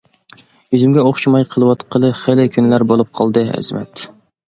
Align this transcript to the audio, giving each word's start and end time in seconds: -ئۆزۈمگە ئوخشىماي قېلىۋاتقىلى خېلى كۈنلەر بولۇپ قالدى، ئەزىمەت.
-ئۆزۈمگە 0.37 1.03
ئوخشىماي 1.09 1.47
قېلىۋاتقىلى 1.53 2.11
خېلى 2.25 2.49
كۈنلەر 2.59 2.89
بولۇپ 2.93 3.15
قالدى، 3.21 3.49
ئەزىمەت. 3.57 4.13